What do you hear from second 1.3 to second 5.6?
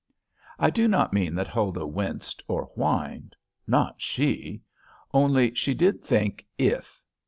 that Huldah winced or whined. Not she. Only